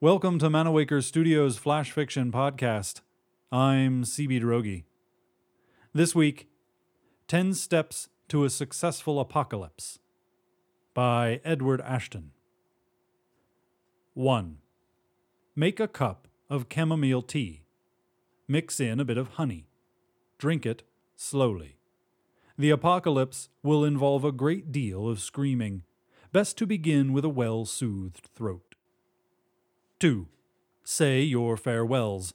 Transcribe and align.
Welcome 0.00 0.38
to 0.38 0.48
Manawaker 0.48 1.02
Studios 1.02 1.58
Flash 1.58 1.90
Fiction 1.90 2.32
Podcast. 2.32 3.02
I'm 3.52 4.04
CB 4.04 4.40
Droege. 4.40 4.84
This 5.92 6.14
week, 6.14 6.48
10 7.28 7.52
Steps 7.52 8.08
to 8.28 8.44
a 8.44 8.50
Successful 8.50 9.20
Apocalypse 9.20 9.98
by 10.94 11.42
Edward 11.44 11.82
Ashton. 11.82 12.30
1. 14.14 14.58
Make 15.54 15.78
a 15.78 15.88
cup 15.88 16.26
of 16.48 16.66
chamomile 16.72 17.20
tea. 17.20 17.64
Mix 18.48 18.80
in 18.80 18.98
a 18.98 19.04
bit 19.04 19.18
of 19.18 19.34
honey. 19.34 19.68
Drink 20.38 20.64
it 20.64 20.84
slowly. 21.16 21.76
The 22.56 22.70
apocalypse 22.70 23.48
will 23.62 23.84
involve 23.84 24.24
a 24.24 24.32
great 24.32 24.70
deal 24.70 25.08
of 25.08 25.20
screaming. 25.20 25.82
Best 26.30 26.56
to 26.58 26.66
begin 26.66 27.12
with 27.12 27.24
a 27.24 27.28
well 27.28 27.64
soothed 27.64 28.28
throat. 28.34 28.74
2. 29.98 30.28
Say 30.84 31.22
your 31.22 31.56
farewells. 31.56 32.34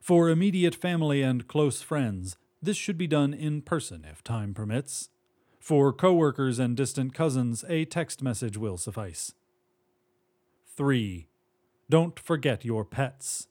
For 0.00 0.28
immediate 0.28 0.74
family 0.74 1.22
and 1.22 1.46
close 1.46 1.80
friends, 1.80 2.36
this 2.60 2.76
should 2.76 2.98
be 2.98 3.06
done 3.06 3.32
in 3.32 3.62
person 3.62 4.04
if 4.10 4.22
time 4.22 4.52
permits. 4.52 5.08
For 5.60 5.92
coworkers 5.92 6.58
and 6.58 6.76
distant 6.76 7.14
cousins, 7.14 7.64
a 7.68 7.84
text 7.84 8.22
message 8.22 8.56
will 8.56 8.76
suffice. 8.76 9.34
3. 10.76 11.26
Don't 11.88 12.18
forget 12.18 12.64
your 12.64 12.84
pets. 12.84 13.48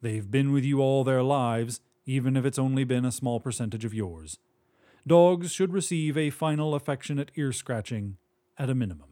They've 0.00 0.30
been 0.30 0.52
with 0.52 0.64
you 0.64 0.80
all 0.80 1.04
their 1.04 1.22
lives, 1.22 1.80
even 2.06 2.36
if 2.36 2.44
it's 2.44 2.58
only 2.58 2.84
been 2.84 3.04
a 3.04 3.12
small 3.12 3.40
percentage 3.40 3.84
of 3.84 3.94
yours. 3.94 4.38
Dogs 5.08 5.50
should 5.50 5.72
receive 5.72 6.18
a 6.18 6.28
final 6.28 6.74
affectionate 6.74 7.30
ear 7.34 7.50
scratching 7.50 8.18
at 8.58 8.68
a 8.68 8.74
minimum. 8.74 9.08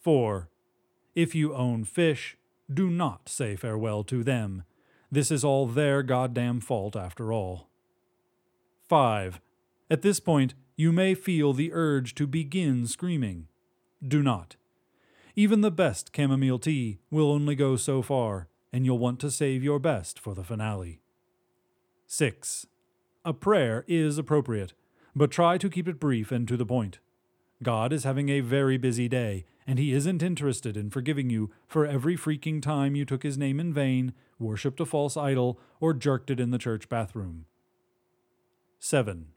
4. 0.00 0.48
If 1.14 1.34
you 1.34 1.54
own 1.54 1.84
fish, 1.84 2.38
do 2.72 2.88
not 2.88 3.28
say 3.28 3.54
farewell 3.54 4.02
to 4.04 4.24
them. 4.24 4.64
This 5.10 5.30
is 5.30 5.44
all 5.44 5.66
their 5.66 6.02
goddamn 6.02 6.60
fault 6.60 6.96
after 6.96 7.34
all. 7.34 7.68
5. 8.88 9.42
At 9.90 10.00
this 10.00 10.20
point, 10.20 10.54
you 10.74 10.90
may 10.90 11.14
feel 11.14 11.52
the 11.52 11.70
urge 11.74 12.14
to 12.14 12.26
begin 12.26 12.86
screaming. 12.86 13.48
Do 14.02 14.22
not. 14.22 14.56
Even 15.36 15.60
the 15.60 15.70
best 15.70 16.10
chamomile 16.16 16.58
tea 16.58 16.98
will 17.10 17.30
only 17.30 17.54
go 17.54 17.76
so 17.76 18.00
far, 18.00 18.48
and 18.72 18.86
you'll 18.86 18.98
want 18.98 19.20
to 19.20 19.30
save 19.30 19.62
your 19.62 19.78
best 19.78 20.18
for 20.18 20.34
the 20.34 20.44
finale. 20.44 21.02
6. 22.06 22.66
A 23.24 23.32
prayer 23.32 23.84
is 23.86 24.18
appropriate, 24.18 24.74
but 25.14 25.30
try 25.30 25.56
to 25.56 25.70
keep 25.70 25.86
it 25.86 26.00
brief 26.00 26.32
and 26.32 26.48
to 26.48 26.56
the 26.56 26.66
point. 26.66 26.98
God 27.62 27.92
is 27.92 28.02
having 28.02 28.28
a 28.28 28.40
very 28.40 28.76
busy 28.76 29.08
day, 29.08 29.44
and 29.64 29.78
he 29.78 29.92
isn't 29.92 30.24
interested 30.24 30.76
in 30.76 30.90
forgiving 30.90 31.30
you 31.30 31.50
for 31.68 31.86
every 31.86 32.16
freaking 32.16 32.60
time 32.60 32.96
you 32.96 33.04
took 33.04 33.22
his 33.22 33.38
name 33.38 33.60
in 33.60 33.72
vain, 33.72 34.12
worshipped 34.40 34.80
a 34.80 34.86
false 34.86 35.16
idol, 35.16 35.60
or 35.78 35.94
jerked 35.94 36.30
it 36.30 36.40
in 36.40 36.50
the 36.50 36.58
church 36.58 36.88
bathroom. 36.88 37.46
7. 38.80 39.28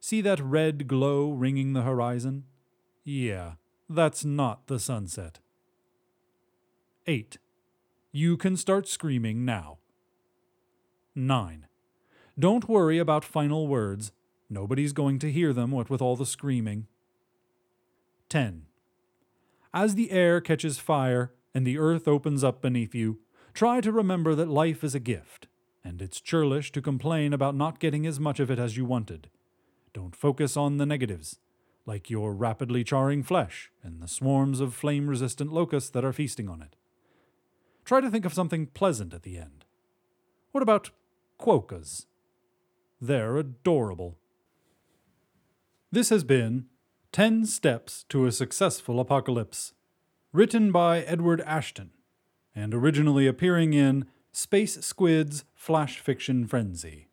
See 0.00 0.20
that 0.20 0.40
red 0.40 0.88
glow 0.88 1.30
ringing 1.30 1.74
the 1.74 1.82
horizon? 1.82 2.42
Yeah, 3.04 3.52
that's 3.88 4.24
not 4.24 4.66
the 4.66 4.80
sunset. 4.80 5.38
8. 7.06 7.38
You 8.10 8.36
can 8.36 8.56
start 8.56 8.88
screaming 8.88 9.44
now. 9.44 9.78
9. 11.14 11.68
Don't 12.38 12.68
worry 12.68 12.98
about 12.98 13.24
final 13.24 13.68
words. 13.68 14.12
Nobody's 14.48 14.92
going 14.92 15.18
to 15.20 15.30
hear 15.30 15.52
them, 15.52 15.70
what 15.70 15.90
with 15.90 16.00
all 16.00 16.16
the 16.16 16.26
screaming. 16.26 16.86
10. 18.30 18.62
As 19.74 19.94
the 19.94 20.10
air 20.10 20.40
catches 20.40 20.78
fire 20.78 21.32
and 21.54 21.66
the 21.66 21.78
earth 21.78 22.08
opens 22.08 22.42
up 22.42 22.62
beneath 22.62 22.94
you, 22.94 23.18
try 23.52 23.80
to 23.82 23.92
remember 23.92 24.34
that 24.34 24.48
life 24.48 24.82
is 24.82 24.94
a 24.94 25.00
gift, 25.00 25.46
and 25.84 26.00
it's 26.00 26.20
churlish 26.20 26.72
to 26.72 26.80
complain 26.80 27.34
about 27.34 27.54
not 27.54 27.78
getting 27.78 28.06
as 28.06 28.18
much 28.18 28.40
of 28.40 28.50
it 28.50 28.58
as 28.58 28.76
you 28.76 28.86
wanted. 28.86 29.28
Don't 29.92 30.16
focus 30.16 30.56
on 30.56 30.78
the 30.78 30.86
negatives, 30.86 31.38
like 31.84 32.08
your 32.08 32.32
rapidly 32.32 32.82
charring 32.82 33.22
flesh 33.22 33.70
and 33.82 34.00
the 34.00 34.08
swarms 34.08 34.60
of 34.60 34.74
flame 34.74 35.06
resistant 35.06 35.52
locusts 35.52 35.90
that 35.90 36.04
are 36.04 36.12
feasting 36.12 36.48
on 36.48 36.62
it. 36.62 36.76
Try 37.84 38.00
to 38.00 38.10
think 38.10 38.24
of 38.24 38.32
something 38.32 38.66
pleasant 38.66 39.12
at 39.12 39.22
the 39.22 39.36
end. 39.36 39.66
What 40.52 40.62
about 40.62 40.90
quokkas? 41.38 42.06
They're 43.04 43.36
adorable. 43.36 44.16
This 45.90 46.10
has 46.10 46.22
been 46.22 46.66
10 47.10 47.46
Steps 47.46 48.04
to 48.10 48.26
a 48.26 48.30
Successful 48.30 49.00
Apocalypse, 49.00 49.72
written 50.32 50.70
by 50.70 51.00
Edward 51.00 51.40
Ashton, 51.40 51.90
and 52.54 52.72
originally 52.72 53.26
appearing 53.26 53.74
in 53.74 54.04
Space 54.30 54.76
Squid's 54.86 55.44
Flash 55.52 55.98
Fiction 55.98 56.46
Frenzy. 56.46 57.08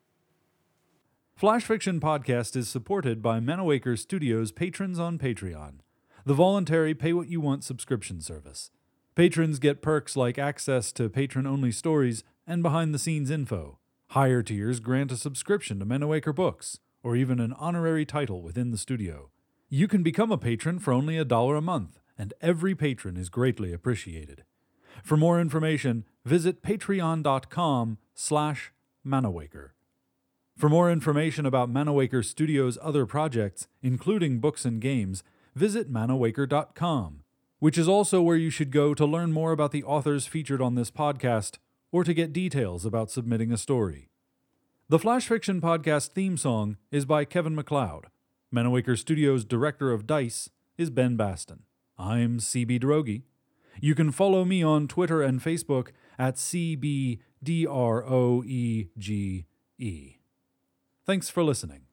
Flash 1.34 1.64
Fiction 1.64 1.98
Podcast 1.98 2.54
is 2.54 2.68
supported 2.68 3.20
by 3.20 3.40
Manawaker 3.40 3.98
Studios 3.98 4.52
patrons 4.52 5.00
on 5.00 5.18
Patreon, 5.18 5.80
the 6.24 6.34
voluntary 6.34 6.94
pay 6.94 7.12
what 7.12 7.28
you 7.28 7.40
want 7.40 7.64
subscription 7.64 8.20
service. 8.20 8.70
Patrons 9.16 9.58
get 9.58 9.82
perks 9.82 10.16
like 10.16 10.38
access 10.38 10.92
to 10.92 11.08
patron 11.08 11.48
only 11.48 11.72
stories 11.72 12.22
and 12.46 12.62
behind 12.62 12.94
the 12.94 12.98
scenes 13.00 13.28
info. 13.28 13.79
Higher 14.14 14.42
tiers 14.42 14.80
grant 14.80 15.12
a 15.12 15.16
subscription 15.16 15.78
to 15.78 15.86
Manawaker 15.86 16.34
Books, 16.34 16.80
or 17.00 17.14
even 17.14 17.38
an 17.38 17.52
honorary 17.52 18.04
title 18.04 18.42
within 18.42 18.72
the 18.72 18.76
studio. 18.76 19.30
You 19.68 19.86
can 19.86 20.02
become 20.02 20.32
a 20.32 20.36
patron 20.36 20.80
for 20.80 20.92
only 20.92 21.16
a 21.16 21.24
dollar 21.24 21.54
a 21.54 21.62
month, 21.62 22.00
and 22.18 22.34
every 22.40 22.74
patron 22.74 23.16
is 23.16 23.28
greatly 23.28 23.72
appreciated. 23.72 24.42
For 25.04 25.16
more 25.16 25.40
information, 25.40 26.06
visit 26.24 26.60
patreon.com 26.60 27.98
slash 28.12 28.72
manawaker. 29.06 29.70
For 30.58 30.68
more 30.68 30.90
information 30.90 31.46
about 31.46 31.72
Manawaker 31.72 32.24
Studios' 32.24 32.78
other 32.82 33.06
projects, 33.06 33.68
including 33.80 34.40
books 34.40 34.64
and 34.64 34.80
games, 34.80 35.22
visit 35.54 35.88
manawaker.com, 35.88 37.20
which 37.60 37.78
is 37.78 37.86
also 37.88 38.20
where 38.20 38.36
you 38.36 38.50
should 38.50 38.72
go 38.72 38.92
to 38.92 39.06
learn 39.06 39.30
more 39.30 39.52
about 39.52 39.70
the 39.70 39.84
authors 39.84 40.26
featured 40.26 40.60
on 40.60 40.74
this 40.74 40.90
podcast 40.90 41.58
or 41.92 42.04
to 42.04 42.14
get 42.14 42.32
details 42.32 42.84
about 42.84 43.10
submitting 43.10 43.52
a 43.52 43.56
story. 43.56 44.10
The 44.88 44.98
Flash 44.98 45.28
Fiction 45.28 45.60
Podcast 45.60 46.08
theme 46.08 46.36
song 46.36 46.76
is 46.90 47.04
by 47.04 47.24
Kevin 47.24 47.54
MacLeod. 47.54 48.06
Manawaker 48.54 48.98
Studios' 48.98 49.44
director 49.44 49.92
of 49.92 50.06
DICE 50.06 50.50
is 50.76 50.90
Ben 50.90 51.16
Baston. 51.16 51.62
I'm 51.98 52.38
CB 52.38 52.80
Droege. 52.80 53.22
You 53.80 53.94
can 53.94 54.10
follow 54.10 54.44
me 54.44 54.62
on 54.62 54.88
Twitter 54.88 55.22
and 55.22 55.40
Facebook 55.40 55.88
at 56.18 56.34
CBDROEGE. 56.34 57.18
Thanks 61.06 61.30
for 61.30 61.42
listening. 61.44 61.89